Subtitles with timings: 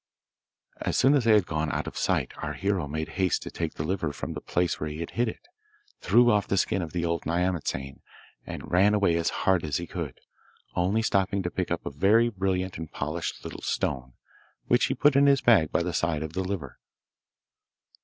[0.77, 3.75] As soon as they had gone out of sight our hero made haste to take
[3.75, 5.47] the liver from the place where he had hid it,
[5.99, 8.01] threw off the skin of the old nyamatsane,
[8.43, 10.19] and ran away as hard as he could,
[10.75, 14.13] only stopping to pick up a very brilliant and polished little stone,
[14.65, 16.79] which he put in his bag by the side of the liver.